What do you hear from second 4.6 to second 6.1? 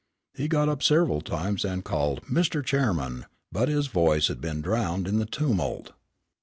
drowned in the tumult.